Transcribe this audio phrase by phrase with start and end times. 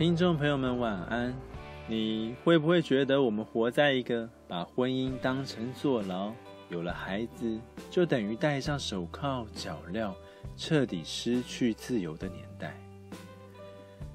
[0.00, 1.38] 听众朋友们，晚安。
[1.86, 6.32] 你会不会觉得我们活在一个把婚姻当成坐牢，
[6.70, 10.14] 有了孩子就等于戴上手铐脚镣，
[10.56, 12.74] 彻底失去自由的年代？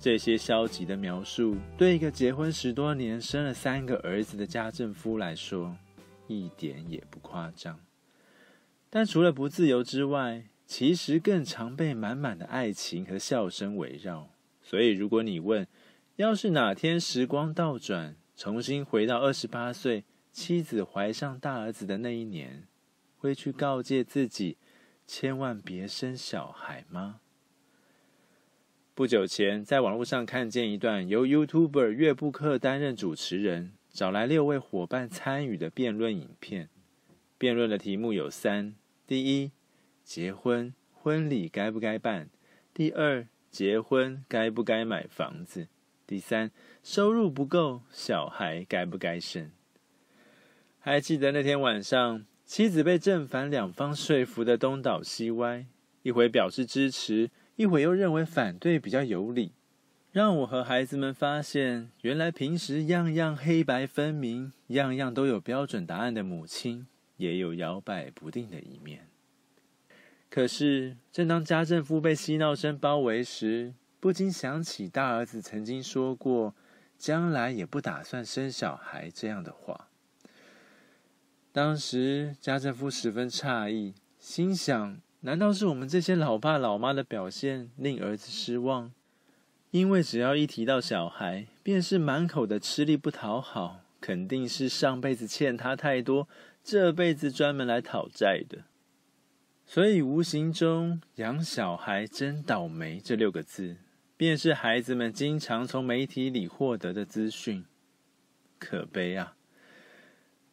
[0.00, 5.76] 这些消极的描述，对一个结婚十多年、生了三个儿子的家政夫来说，
[6.26, 7.78] 一点也不夸张。
[8.88, 14.30] 但除了不自由之外，其实更常被满满的爱情和笑声围绕。
[14.68, 15.64] 所以，如果你问，
[16.16, 22.66] 要是哪天时光倒转，重新回到二十八岁，妻子怀上大儿子的那一年，
[23.16, 24.56] 会去告诫自己
[25.06, 27.20] 千万别生小孩吗？
[28.92, 36.68] 不久前，在网络上看见一段由 YouTuber 月布克担任主持人，找来六位伙伴参与的辩论影片。
[37.38, 38.74] 辩论的题目有三：
[39.06, 39.52] 第一，
[40.02, 42.30] 结婚婚礼该不该办？
[42.74, 45.68] 第二，结婚该不该买房子？
[46.06, 46.50] 第三，
[46.82, 49.50] 收入不够，小孩该不该生？
[50.78, 55.66] 还记得那天晚上，妻子被正反两方说服的东倒西歪，
[56.02, 59.52] 一会表示支持，一会又认为反对比较有理，
[60.12, 66.86] 让我和孩子们发现，原来平时样样黑白分明、样样都有标准答案的母亲，
[67.16, 69.08] 也有摇摆不定的一面。
[70.28, 76.54] 可是，正当家政夫被嬉闹声包围时，不禁想起大儿子曾经说过
[76.98, 79.88] “将来也不打算生小孩”这样的话。
[81.52, 88.92] 当时，家政夫十分诧异，心想：难道是我们这些老爸老妈的表现令儿子失望？
[89.70, 96.28] 因为只要一提到小孩，便是满口的吃力不讨好，肯定是上辈子欠他太多，
[96.62, 98.64] 这辈子专门来讨债的。
[99.68, 103.76] 所以，无形中“养小孩真倒霉”这六个字，
[104.16, 107.64] 便是孩子们经常从媒体里获得的资讯。
[108.60, 109.34] 可悲啊！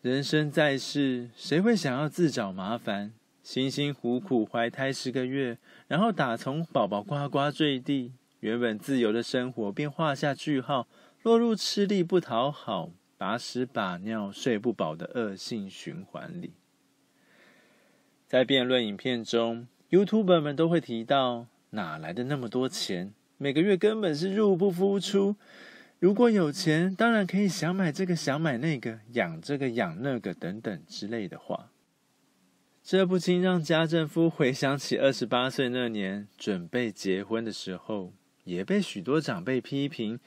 [0.00, 3.12] 人生在世，谁会想要自找麻烦？
[3.42, 10.86] 辛辛苦苦怀胎十个月，然后打从宝宝呱呱坠地，原本自由的生活便画下句号，
[11.22, 16.52] 落入吃力不讨好、把屎把尿、睡不饱的恶性循环里。
[18.30, 25.34] 在辩论影片中，YouTuber 们都会提到哪来的那么多钱，每个月根本是入不敷出。
[25.98, 31.72] 如果有钱，当然可以想买这个想买那个，养这个养那个等等之类的话。
[32.84, 38.12] 这不禁让家政夫回想起二十八岁那年准备结婚的时候，
[38.44, 40.20] 也被许多长辈批评：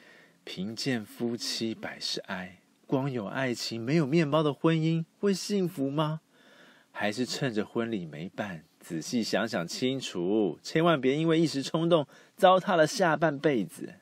[0.44, 6.20] 贫贱夫妻百事哀，光有爱情没有面包的婚姻会幸福吗？
[6.96, 13.96] 还是趁着婚礼没办，仔细想想清楚，千万别因为一时冲动糟蹋了下半辈子。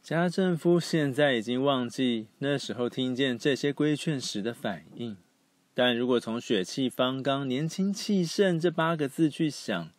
[0.00, 5.16] 家政夫现在已经忘记那时候听见这些规劝时的反应，
[5.74, 9.90] 但如果从血气方刚、年轻气盛这八个字去想，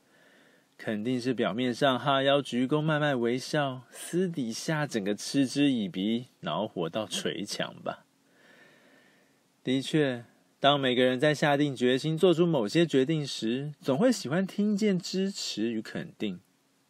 [0.77, 8.05] 肯定是表面上哈腰鞠躬、卖卖微笑，私底下整个嗤之以鼻、恼火到捶墙吧。
[9.61, 10.23] 的确。
[10.63, 16.39] 当每个人在下定决心做出某些决定时，总会喜欢听见支持与肯定。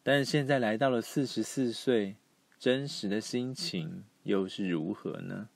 [0.04, 2.18] 但现在来到了四十四岁，
[2.60, 5.50] 真实的心情又是如何呢？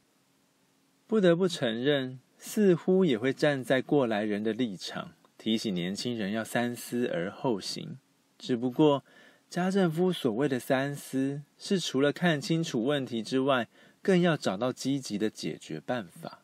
[1.05, 7.99] 不得不承认，似乎也会站在过来人的立场，提醒年轻人要三思而后行。
[8.39, 9.03] 只不过，
[9.47, 13.67] 家政夫所谓的三思，是除了看清楚问题之外，
[14.01, 16.41] 更要找到积极的解决办法，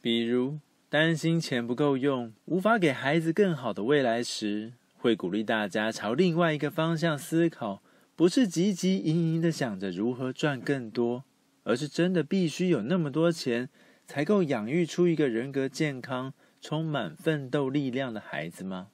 [0.00, 0.60] 比如。
[0.90, 7.82] 担心钱不够用，无法给孩子更好的未来时，会鼓励大家朝另外一个方向思考，
[8.16, 11.24] 不是汲汲营营的想着如何赚更多，
[11.64, 13.68] 而是真的必须有那么多钱，
[14.06, 16.32] 才够养育出一个人格健康、
[16.62, 18.88] 充满奋斗力量的孩子吗？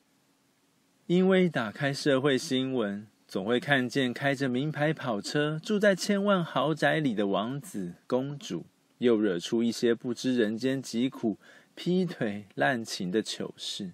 [1.06, 8.66] 因为打开社会新闻，总会看见开着名牌跑车、住在千万豪宅里的王子公主，
[8.98, 11.38] 又惹出一些不知人间疾苦。
[11.76, 13.90] 劈腿、滥情的糗事。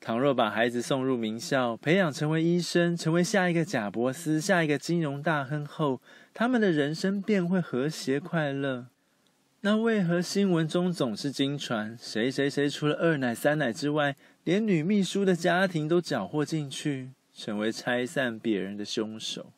[0.00, 6.00] 倘若把孩子送入名校，培养成为医生，成为下一个贾伯斯、下一个金融大亨后，
[6.32, 8.86] 他们的人生便会和谐快乐。
[9.60, 19.52] 那为何新闻中总是惊传谁谁谁除了二奶、三奶之外，连女秘书的家庭都搅和进去，成为拆散别人的凶手？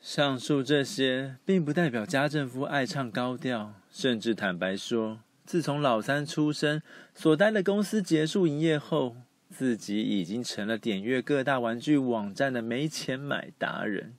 [0.00, 6.80] 上述这些，并不代表家政夫爱唱高调，甚至坦白说，自从老三出生，
[7.14, 9.16] 所待的公司结束营业后，
[9.50, 14.14] 自己已经成了点阅各大玩具网站的没钱买达人。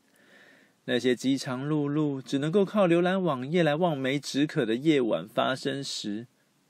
[0.86, 6.28] 那些饥肠辘辘，只能够靠浏览网页来望梅止渴的夜晚发生时，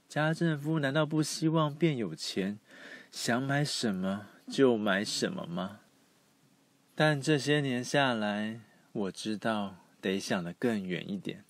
[0.07, 2.59] 家政夫难道不希望变有钱，
[3.11, 5.79] 想买什么就买什么吗？
[6.94, 8.59] 但这些年下来，
[8.99, 11.45] 我知道得想得更远一点，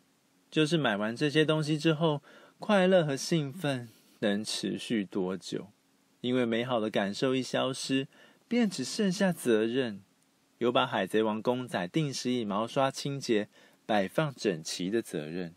[0.51, 2.21] 就是买完这些东西之后，
[2.59, 5.69] 快乐和兴奋能持续多久？
[6.21, 8.07] 因为美好的感受一消失，
[8.47, 10.03] 便只剩下责任。
[10.59, 13.47] 有把海贼王公仔定时以毛刷清洁、
[13.85, 15.53] 摆放整齐的责任；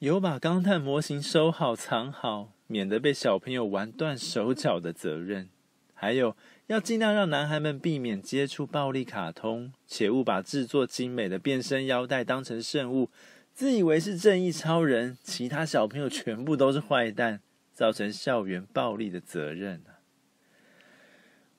[0.00, 5.46] 有把钢弹模型收好藏好，免得被小朋友玩断手脚的责任；
[5.94, 6.34] 还有
[6.72, 13.10] 要尽量让男孩们避免接触暴力卡通，且勿把制作精美的变身腰带当成圣物，
[13.52, 17.42] 自以为是正义超人，其他小朋友全部都是坏蛋，
[17.74, 19.82] 造成校园暴力的责任。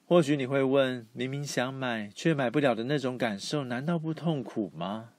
[0.08, 5.12] 或许你会问：明明想买却买不了的那种感受，难道不痛苦吗？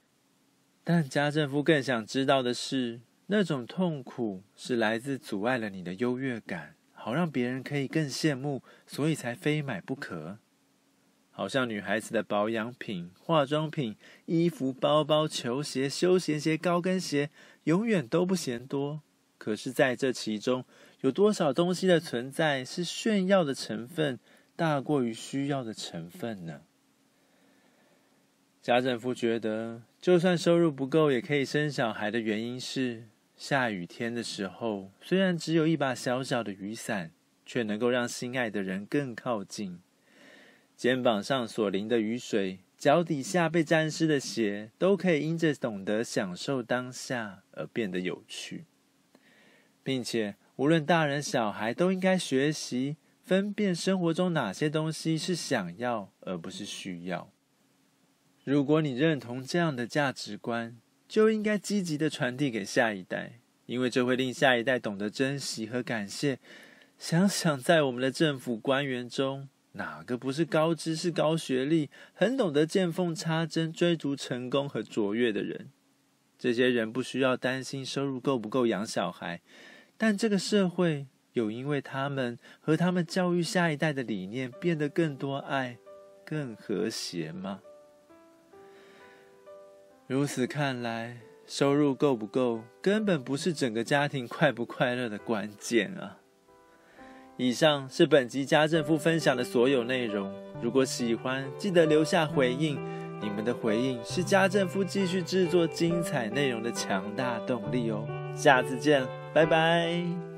[0.83, 6.75] 但家政夫更想知道的是，那种痛苦是来自阻碍了你的优越感，
[7.05, 10.39] 好让别人可以更羡慕，所以才非买不可。
[11.29, 17.29] 好像女孩子的保养品、化妆品、衣服、包包、球鞋、休闲鞋、高跟鞋，
[17.65, 19.03] 永远都不嫌多。
[19.37, 20.65] 可是，在这其中，
[21.01, 24.17] 有多少东西的存在是炫耀的成分？
[24.55, 26.61] 大过于需要的成分呢？
[28.63, 37.11] 家政夫觉得，就算收入不够也可以生小孩的原因是，下雨天的时候，虽然只有一把小小的雨伞，
[37.45, 39.79] 却能够让心爱的人更靠近。
[40.75, 48.65] 肩膀上所淋的雨水，脚底下被沾湿的鞋，都可以因着懂得享受当下而变得有趣，
[49.83, 52.97] 并且无论大人小孩都应该学习。
[53.25, 57.31] 分辨生活中哪些东西是想要而不是需要。
[58.43, 66.39] 如果你认同这样的价值观，就应该积极的传递给下一代，因为这会令下一代懂得珍惜和感谢。
[66.97, 75.69] 想想，在我们的政府官员中，哪个不是高知识、高学历，很懂得见缝插针、追逐成功和卓越的人？
[76.37, 79.41] 这些人不需要担心收入够不够养小孩，
[79.97, 81.07] 但这个社会。
[81.35, 85.77] 有因为他们和他们教育下一代的理念变得更多爱、
[86.25, 87.59] 更和谐吗？
[90.07, 91.17] 如此看来，
[91.47, 96.17] 收入够不够根本不是整个家庭快不快乐的关键啊！
[97.37, 100.31] 以上是本集家政夫分享的所有内容。
[100.61, 102.79] 如果喜欢，记得留下回应。
[103.19, 108.07] 你们的回应是家政夫继续制作精彩内容的强大动力哦。
[108.35, 110.34] 下次见，拜拜。